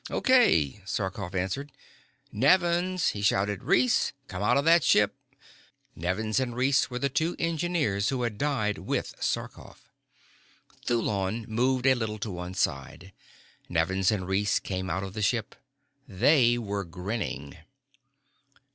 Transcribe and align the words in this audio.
"Okay," 0.09 0.81
Sarkoff 0.83 1.35
answered. 1.35 1.71
"Nevins!" 2.31 3.09
he 3.09 3.21
shouted. 3.21 3.61
"Reese! 3.63 4.13
Come 4.27 4.41
out 4.41 4.57
of 4.57 4.65
that 4.65 4.83
ship." 4.83 5.15
Nevins 5.95 6.39
and 6.39 6.55
Reese 6.55 6.89
were 6.89 6.97
the 6.97 7.07
two 7.07 7.35
engineers 7.37 8.09
who 8.09 8.23
had 8.23 8.39
died 8.39 8.79
with 8.79 9.13
Sarkoff. 9.19 9.91
Thulon 10.87 11.47
moved 11.47 11.85
a 11.85 11.93
little 11.93 12.17
to 12.17 12.31
one 12.31 12.55
side. 12.55 13.13
Nevins 13.69 14.09
and 14.09 14.27
Reese 14.27 14.57
came 14.57 14.89
out 14.89 15.03
of 15.03 15.13
the 15.13 15.21
ship. 15.21 15.53
They 16.07 16.57
were 16.57 16.83
grinning. 16.83 17.55